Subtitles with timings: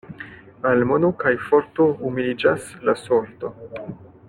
[0.69, 3.55] Al mono kaj forto humiliĝas la sorto.